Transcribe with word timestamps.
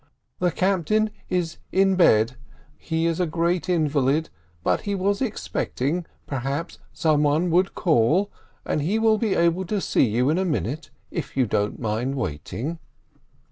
"The 0.39 0.49
Captain 0.49 1.11
is 1.29 1.57
in 1.71 1.95
bed; 1.95 2.35
he 2.75 3.05
is 3.05 3.19
a 3.19 3.27
great 3.27 3.69
invalid, 3.69 4.31
but 4.63 4.81
he 4.81 4.95
was 4.95 5.21
expecting, 5.21 6.07
perhaps, 6.25 6.79
some 6.91 7.21
one 7.21 7.51
would 7.51 7.75
call, 7.75 8.31
and 8.65 8.81
he 8.81 8.97
will 8.97 9.19
be 9.19 9.35
able 9.35 9.63
to 9.65 9.79
see 9.79 10.05
you 10.07 10.31
in 10.31 10.39
a 10.39 10.43
minute, 10.43 10.89
if 11.11 11.37
you 11.37 11.45
don't 11.45 11.79
mind 11.79 12.15
waiting." 12.15 12.79